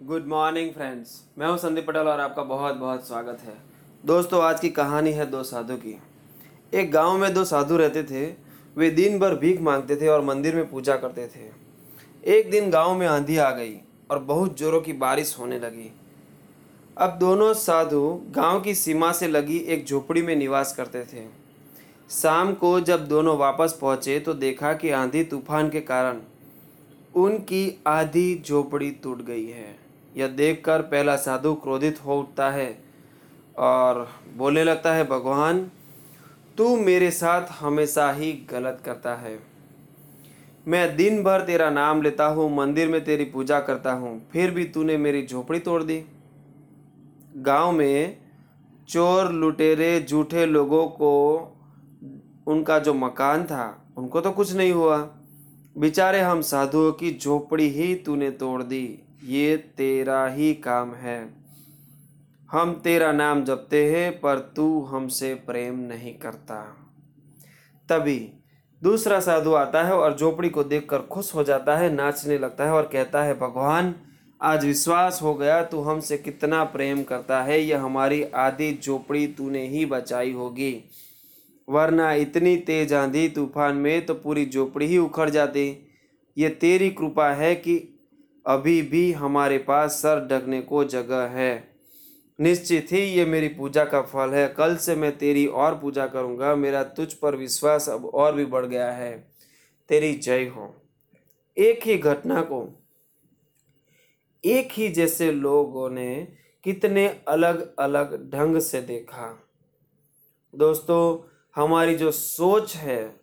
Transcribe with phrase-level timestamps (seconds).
[0.00, 3.54] Good morning friends मैं हूँ संदीप पटेल और आपका बहुत बहुत स्वागत है।
[4.04, 5.96] दोस्तों, आज की कहानी है दो साधु की।
[6.72, 8.24] एक गाँव में दो साधु रहते थे।
[8.76, 11.48] वे दिन भर भीख मांगते थे और मंदिर में पूजा करते थे।
[12.30, 13.74] एक दिन गाँव में आंधी आ गई
[14.10, 15.90] और बहुत जोरों की बारिश होने लगी।
[16.96, 21.26] अब दोनों साधु गाँव की सीमा से लगी एक झोपड़ी में निवास करते थे।
[22.10, 26.20] शाम को जब दोनों वापस पहुँचे तो देखा कि आंधी तूफ़ान के कारण
[27.16, 29.76] उनकी आधी झोपड़ी टूट गई है।
[30.16, 32.78] यह देखकर पहला साधु क्रोधित हो उठता है
[33.58, 35.70] और बोलने लगता है, भगवान,
[36.58, 39.38] तू मेरे साथ हमेशा ही गलत करता है।
[40.66, 44.64] मैं दिन भर तेरा नाम लेता हूँ, मंदिर में तेरी पूजा करता हूँ, फिर भी
[44.64, 46.02] तूने मेरी झोपड़ी तोड़ दी।
[47.36, 48.16] गाँव में
[48.88, 51.36] चोर लुटेरे झूठे लोगों को,
[52.46, 54.98] उनका जो मकान था, उनको तो कुछ नहीं हुआ।
[55.78, 61.34] बेचारे हम साधुओं की झोपड़ी ही तूने तोड़ दी, ये तेरा ही काम है।
[62.52, 66.76] हम तेरा नाम जपते हैं, पर तू हमसे प्रेम नहीं करता।
[67.88, 68.32] तभी
[68.82, 72.72] दूसरा साधु आता है और झोपड़ी को देखकर खुश हो जाता है, नाचने लगता है
[72.72, 73.94] और कहता है, भगवान,
[74.42, 79.66] आज विश्वास हो गया, तू हमसे कितना प्रेम करता है, यह हमारी आधी झोपड़ी तूने
[79.68, 80.84] ही बचाई होगी।
[81.68, 85.64] वरना इतनी तेज आंधी तूफ़ान में तो पूरी झोपड़ी ही उखड़ जाती।
[86.36, 87.76] ये तेरी कृपा है कि
[88.46, 91.76] अभी भी हमारे पास सर ढकने को जगह है।
[92.38, 96.54] निश्चित ही ये मेरी पूजा का फल है। कल से मैं तेरी और पूजा करूँगा।
[96.54, 99.12] मेरा तुझ पर विश्वास अब और भी बढ़ गया है।
[99.90, 100.74] तेरी जय हो।
[101.56, 102.66] एक ही घटना को,
[104.44, 106.26] एक ही जैसे लोगों ने
[106.64, 109.28] कितने अलग अलग ढंग से देखा।
[110.54, 111.16] दोस्तों
[111.56, 113.14] हमारी जो सोच है,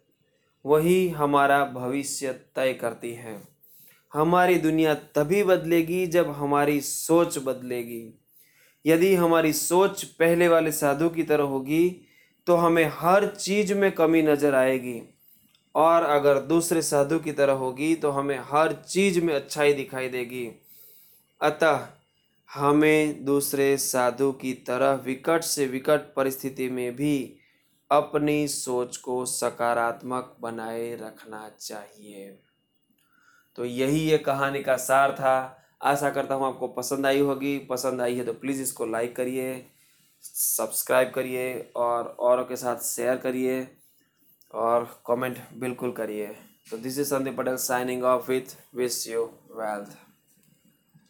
[0.66, 3.42] वही हमारा भविष्य तय करती है।
[4.14, 8.04] हमारी दुनिया तभी बदलेगी जब हमारी सोच बदलेगी।
[8.86, 11.90] यदि हमारी सोच पहले वाले साधु की तरह होगी
[12.48, 15.02] तो हमें हर चीज़ में कमी नज़र आएगी।
[15.76, 20.46] और अगर दूसरे साधु की तरह होगी तो हमें हर चीज़ में अच्छाई दिखाई देगी।
[21.42, 21.88] अतः
[22.50, 27.16] हमें दूसरे साधु की तरह विकट से विकट परिस्थिति में भी
[27.94, 32.30] अपनी सोच को सकारात्मक बनाए रखना चाहिए।
[33.58, 38.02] तो यही ये कहानी का सार था। आशा करता हूँ आपको पसंद आई होगी। पसंद
[38.02, 39.66] आई है तो प्लीज़ इसको लाइक करिए,
[40.24, 43.68] सब्सक्राइब करिए और औरों के साथ शेयर करिए
[44.54, 46.28] और कमेंट बिल्कुल करिए।
[46.72, 49.98] तो this is Sandeep Patel signing off with wish you wealth